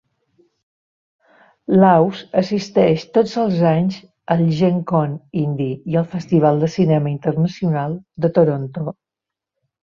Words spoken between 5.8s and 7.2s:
i al Festival de cinema